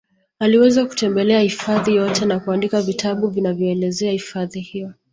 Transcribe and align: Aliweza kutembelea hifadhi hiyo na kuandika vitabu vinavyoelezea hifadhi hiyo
Aliweza 0.39 0.85
kutembelea 0.85 1.39
hifadhi 1.39 1.89
hiyo 1.91 2.25
na 2.25 2.39
kuandika 2.39 2.81
vitabu 2.81 3.27
vinavyoelezea 3.27 4.11
hifadhi 4.11 4.59
hiyo 4.59 4.93